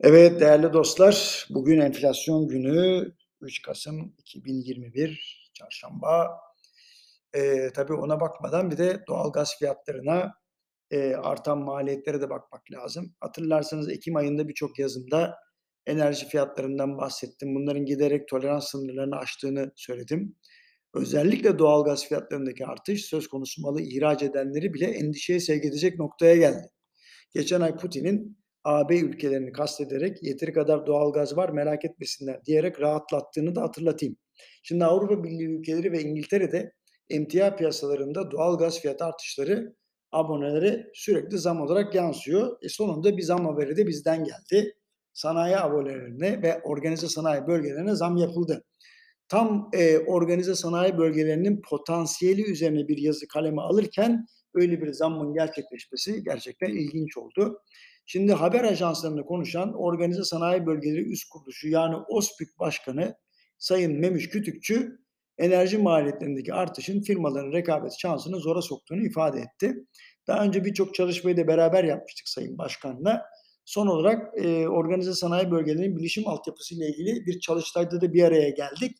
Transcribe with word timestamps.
Evet 0.00 0.40
değerli 0.40 0.72
dostlar, 0.72 1.46
bugün 1.50 1.80
enflasyon 1.80 2.48
günü 2.48 3.12
3 3.40 3.62
Kasım 3.62 4.14
2021 4.18 5.50
Çarşamba. 5.54 6.30
Ee, 7.34 7.70
tabii 7.74 7.92
ona 7.92 8.20
bakmadan 8.20 8.70
bir 8.70 8.78
de 8.78 9.04
doğalgaz 9.08 9.58
fiyatlarına 9.58 10.32
e, 10.90 11.14
artan 11.14 11.58
maliyetlere 11.58 12.20
de 12.20 12.30
bakmak 12.30 12.72
lazım. 12.72 13.14
Hatırlarsanız 13.20 13.88
Ekim 13.88 14.16
ayında 14.16 14.48
birçok 14.48 14.78
yazımda 14.78 15.34
enerji 15.86 16.28
fiyatlarından 16.28 16.98
bahsettim. 16.98 17.54
Bunların 17.54 17.84
giderek 17.84 18.28
tolerans 18.28 18.70
sınırlarını 18.70 19.16
aştığını 19.16 19.72
söyledim. 19.76 20.36
Özellikle 20.94 21.58
doğalgaz 21.58 22.08
fiyatlarındaki 22.08 22.66
artış 22.66 23.04
söz 23.04 23.28
konusu 23.28 23.62
malı 23.62 23.82
ihraç 23.82 24.22
edenleri 24.22 24.74
bile 24.74 24.86
endişeye 24.86 25.40
sevk 25.40 25.64
edecek 25.64 25.98
noktaya 25.98 26.36
geldi. 26.36 26.70
Geçen 27.34 27.60
ay 27.60 27.76
Putin'in 27.76 28.43
AB 28.64 28.98
ülkelerini 28.98 29.52
kastederek 29.52 30.22
yeteri 30.22 30.52
kadar 30.52 30.86
doğalgaz 30.86 31.36
var 31.36 31.48
merak 31.48 31.84
etmesinler 31.84 32.44
diyerek 32.44 32.80
rahatlattığını 32.80 33.54
da 33.54 33.62
hatırlatayım. 33.62 34.16
Şimdi 34.62 34.84
Avrupa 34.84 35.24
Birliği 35.24 35.58
ülkeleri 35.58 35.92
ve 35.92 36.00
İngiltere'de 36.00 36.72
emtia 37.10 37.56
piyasalarında 37.56 38.30
doğalgaz 38.30 38.80
fiyat 38.80 39.02
artışları 39.02 39.74
abonelere 40.12 40.90
sürekli 40.94 41.38
zam 41.38 41.60
olarak 41.60 41.94
yansıyor. 41.94 42.56
E 42.62 42.68
sonunda 42.68 43.16
bir 43.16 43.22
zam 43.22 43.46
haberi 43.46 43.76
de 43.76 43.86
bizden 43.86 44.24
geldi. 44.24 44.74
Sanayi 45.12 45.56
abonelerine 45.56 46.42
ve 46.42 46.60
organize 46.62 47.08
sanayi 47.08 47.46
bölgelerine 47.46 47.94
zam 47.94 48.16
yapıldı. 48.16 48.64
Tam 49.28 49.70
e, 49.72 49.98
organize 49.98 50.54
sanayi 50.54 50.98
bölgelerinin 50.98 51.62
potansiyeli 51.70 52.50
üzerine 52.50 52.88
bir 52.88 52.98
yazı 52.98 53.28
kaleme 53.28 53.62
alırken 53.62 54.26
öyle 54.54 54.80
bir 54.80 54.92
zammın 54.92 55.34
gerçekleşmesi 55.34 56.24
gerçekten 56.24 56.68
ilginç 56.68 57.16
oldu. 57.16 57.62
Şimdi 58.06 58.32
haber 58.32 58.64
ajanslarında 58.64 59.22
konuşan 59.22 59.74
Organize 59.74 60.24
Sanayi 60.24 60.66
Bölgeleri 60.66 61.12
Üst 61.12 61.28
Kuruluşu 61.28 61.68
yani 61.68 61.96
OSPİK 61.96 62.58
Başkanı 62.58 63.14
Sayın 63.58 64.00
Memiş 64.00 64.28
Kütükçü 64.28 64.98
enerji 65.38 65.78
maliyetlerindeki 65.78 66.54
artışın 66.54 67.00
firmaların 67.00 67.52
rekabet 67.52 67.92
şansını 67.98 68.40
zora 68.40 68.62
soktuğunu 68.62 69.06
ifade 69.06 69.40
etti. 69.40 69.74
Daha 70.26 70.44
önce 70.44 70.64
birçok 70.64 70.94
çalışmayı 70.94 71.36
da 71.36 71.46
beraber 71.46 71.84
yapmıştık 71.84 72.28
Sayın 72.28 72.58
Başkan'la. 72.58 73.22
Son 73.64 73.86
olarak 73.86 74.38
e, 74.38 74.68
organize 74.68 75.14
sanayi 75.14 75.50
bölgelerinin 75.50 75.96
bilişim 75.96 76.28
altyapısı 76.28 76.74
ile 76.74 76.88
ilgili 76.88 77.26
bir 77.26 77.40
çalıştayda 77.40 78.00
da 78.00 78.12
bir 78.12 78.22
araya 78.22 78.50
geldik. 78.50 78.96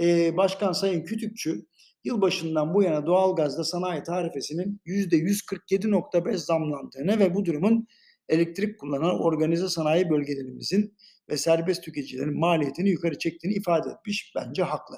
E, 0.00 0.36
Başkan 0.36 0.72
Sayın 0.72 1.04
Kütükçü 1.04 1.66
yılbaşından 2.04 2.74
bu 2.74 2.82
yana 2.82 3.06
doğalgazda 3.06 3.64
sanayi 3.64 4.02
tarifesinin 4.02 4.80
%147.5 4.86 6.36
zamlandığını 6.36 7.18
ve 7.18 7.34
bu 7.34 7.44
durumun 7.44 7.86
elektrik 8.28 8.80
kullanan 8.80 9.22
organize 9.22 9.68
sanayi 9.68 10.10
bölgelerimizin 10.10 10.96
ve 11.28 11.36
serbest 11.36 11.84
tüketicilerin 11.84 12.38
maliyetini 12.38 12.90
yukarı 12.90 13.18
çektiğini 13.18 13.54
ifade 13.54 13.90
etmiş. 13.90 14.32
Bence 14.36 14.62
haklı. 14.62 14.96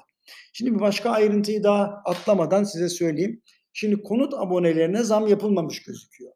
Şimdi 0.53 0.75
bir 0.75 0.79
başka 0.79 1.09
ayrıntıyı 1.09 1.63
daha 1.63 2.01
atlamadan 2.05 2.63
size 2.63 2.89
söyleyeyim. 2.89 3.41
Şimdi 3.73 4.03
konut 4.03 4.33
abonelerine 4.33 5.03
zam 5.03 5.27
yapılmamış 5.27 5.83
gözüküyor. 5.83 6.31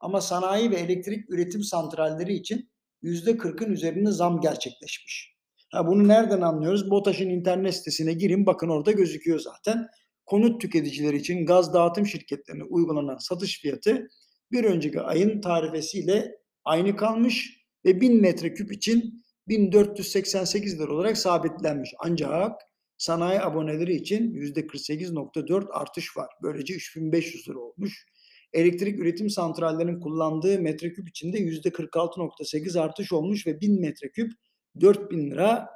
Ama 0.00 0.20
sanayi 0.20 0.70
ve 0.70 0.76
elektrik 0.76 1.30
üretim 1.30 1.62
santralleri 1.62 2.34
için 2.34 2.70
yüzde 3.02 3.36
kırkın 3.36 3.72
üzerinde 3.72 4.10
zam 4.10 4.40
gerçekleşmiş. 4.40 5.36
Ha, 5.72 5.86
bunu 5.86 6.08
nereden 6.08 6.40
anlıyoruz? 6.40 6.90
BOTAŞ'ın 6.90 7.30
internet 7.30 7.74
sitesine 7.74 8.12
girin 8.12 8.46
bakın 8.46 8.68
orada 8.68 8.92
gözüküyor 8.92 9.38
zaten. 9.38 9.86
Konut 10.26 10.60
tüketicileri 10.60 11.16
için 11.16 11.46
gaz 11.46 11.74
dağıtım 11.74 12.06
şirketlerine 12.06 12.64
uygulanan 12.64 13.16
satış 13.16 13.60
fiyatı 13.60 14.08
bir 14.52 14.64
önceki 14.64 15.00
ayın 15.00 15.40
tarifesiyle 15.40 16.36
aynı 16.64 16.96
kalmış 16.96 17.66
ve 17.84 18.00
1000 18.00 18.20
metreküp 18.20 18.72
için 18.72 19.24
1488 19.48 20.80
lira 20.80 20.92
olarak 20.92 21.18
sabitlenmiş. 21.18 21.90
Ancak 21.98 22.52
sanayi 22.98 23.40
aboneleri 23.40 23.94
için 23.94 24.34
%48.4 24.34 25.72
artış 25.72 26.16
var. 26.16 26.28
Böylece 26.42 26.74
3500 26.74 27.48
lira 27.48 27.58
olmuş. 27.58 28.06
Elektrik 28.52 29.00
üretim 29.00 29.30
santrallerinin 29.30 30.00
kullandığı 30.00 30.60
metreküp 30.60 31.08
içinde 31.08 31.38
%46.8 31.38 32.80
artış 32.80 33.12
olmuş 33.12 33.46
ve 33.46 33.60
1000 33.60 33.80
metreküp 33.80 34.32
4000 34.80 35.30
lira 35.30 35.68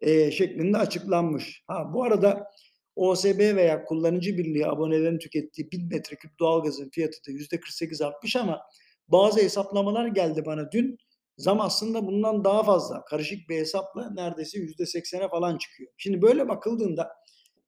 e, 0.00 0.30
şeklinde 0.30 0.78
açıklanmış. 0.78 1.62
Ha, 1.66 1.90
bu 1.94 2.04
arada 2.04 2.50
OSB 2.98 3.38
veya 3.38 3.84
kullanıcı 3.84 4.38
birliği 4.38 4.66
abonelerin 4.66 5.18
tükettiği 5.18 5.70
1000 5.72 5.88
metreküp 5.88 6.38
doğalgazın 6.38 6.90
fiyatı 6.90 7.16
da 7.26 7.30
%48 7.30 8.04
artmış 8.04 8.36
ama 8.36 8.60
bazı 9.08 9.40
hesaplamalar 9.40 10.06
geldi 10.06 10.42
bana 10.46 10.72
dün. 10.72 10.98
Zam 11.36 11.60
aslında 11.60 12.06
bundan 12.06 12.44
daha 12.44 12.62
fazla. 12.62 13.04
Karışık 13.04 13.48
bir 13.48 13.56
hesapla 13.56 14.10
neredeyse 14.10 14.58
%80'e 14.58 15.28
falan 15.28 15.58
çıkıyor. 15.58 15.90
Şimdi 15.96 16.22
böyle 16.22 16.48
bakıldığında 16.48 17.08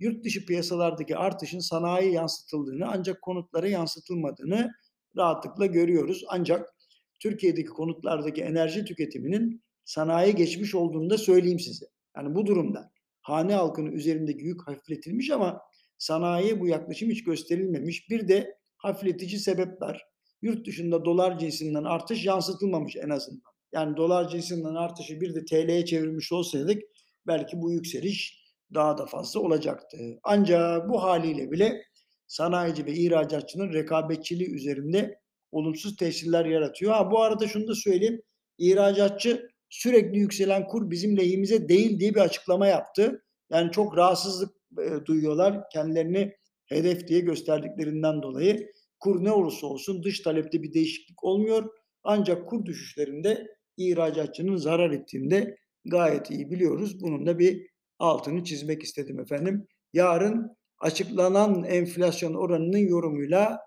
yurt 0.00 0.24
dışı 0.24 0.46
piyasalardaki 0.46 1.16
artışın 1.16 1.58
sanayi 1.58 2.12
yansıtıldığını 2.12 2.88
ancak 2.88 3.22
konutlara 3.22 3.68
yansıtılmadığını 3.68 4.70
rahatlıkla 5.16 5.66
görüyoruz. 5.66 6.24
Ancak 6.28 6.74
Türkiye'deki 7.18 7.68
konutlardaki 7.68 8.42
enerji 8.42 8.84
tüketiminin 8.84 9.62
sanayi 9.84 10.34
geçmiş 10.34 10.74
olduğunu 10.74 11.10
da 11.10 11.18
söyleyeyim 11.18 11.60
size. 11.60 11.86
Yani 12.16 12.34
bu 12.34 12.46
durumda 12.46 12.92
hane 13.22 13.54
halkının 13.54 13.92
üzerindeki 13.92 14.44
yük 14.44 14.68
hafifletilmiş 14.68 15.30
ama 15.30 15.60
sanayiye 15.98 16.60
bu 16.60 16.66
yaklaşım 16.66 17.10
hiç 17.10 17.24
gösterilmemiş. 17.24 18.10
Bir 18.10 18.28
de 18.28 18.56
hafifletici 18.76 19.38
sebepler. 19.38 20.02
Yurt 20.42 20.66
dışında 20.66 21.04
dolar 21.04 21.38
cinsinden 21.38 21.84
artış 21.84 22.24
yansıtılmamış 22.24 22.96
en 22.96 23.10
azından. 23.10 23.52
Yani 23.72 23.96
dolar 23.96 24.28
cinsinden 24.28 24.74
artışı 24.74 25.20
bir 25.20 25.34
de 25.34 25.44
TL'ye 25.44 25.84
çevirmiş 25.84 26.32
olsaydık 26.32 26.82
belki 27.26 27.62
bu 27.62 27.72
yükseliş 27.72 28.40
daha 28.74 28.98
da 28.98 29.06
fazla 29.06 29.40
olacaktı. 29.40 29.98
Ancak 30.22 30.88
bu 30.88 31.02
haliyle 31.02 31.50
bile 31.50 31.82
sanayici 32.26 32.86
ve 32.86 32.92
ihracatçının 32.92 33.72
rekabetçiliği 33.72 34.50
üzerinde 34.50 35.20
olumsuz 35.52 35.96
tesirler 35.96 36.44
yaratıyor. 36.44 36.92
Ha 36.92 37.10
bu 37.10 37.22
arada 37.22 37.48
şunu 37.48 37.68
da 37.68 37.74
söyleyeyim. 37.74 38.22
İhracatçı 38.58 39.48
sürekli 39.70 40.18
yükselen 40.18 40.66
kur 40.66 40.90
bizim 40.90 41.16
lehimize 41.16 41.68
değil 41.68 42.00
diye 42.00 42.14
bir 42.14 42.20
açıklama 42.20 42.66
yaptı. 42.66 43.24
Yani 43.50 43.72
çok 43.72 43.96
rahatsızlık 43.96 44.56
e, 44.78 45.06
duyuyorlar 45.06 45.68
kendilerini 45.72 46.32
hedef 46.66 47.08
diye 47.08 47.20
gösterdiklerinden 47.20 48.22
dolayı. 48.22 48.72
Kur 49.00 49.24
ne 49.24 49.32
olursa 49.32 49.66
olsun 49.66 50.02
dış 50.02 50.20
talepte 50.20 50.62
bir 50.62 50.74
değişiklik 50.74 51.24
olmuyor. 51.24 51.70
Ancak 52.04 52.48
kur 52.48 52.66
düşüşlerinde 52.66 53.46
ihracatçının 53.76 54.56
zarar 54.56 54.90
ettiğinde 54.90 55.56
gayet 55.84 56.30
iyi 56.30 56.50
biliyoruz. 56.50 57.00
Bunun 57.00 57.26
da 57.26 57.38
bir 57.38 57.66
altını 57.98 58.44
çizmek 58.44 58.82
istedim 58.82 59.20
efendim. 59.20 59.66
Yarın 59.92 60.56
açıklanan 60.78 61.64
enflasyon 61.64 62.34
oranının 62.34 62.78
yorumuyla 62.78 63.58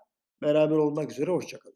beraber 0.42 0.76
olmak 0.76 1.10
üzere. 1.12 1.30
Hoşçakalın. 1.30 1.73